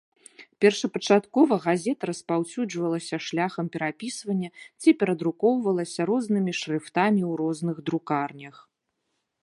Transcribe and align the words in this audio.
Першапачаткова 0.63 1.53
газета 1.65 2.03
распаўсюджвалася 2.11 3.15
шляхам 3.27 3.65
перапісвання 3.77 4.49
ці 4.81 4.89
перадрукоўвалася 5.03 6.01
рознымі 6.15 6.51
шрыфтамі 6.63 7.21
ў 7.29 7.31
розных 7.45 7.77
друкарнях. 7.91 8.55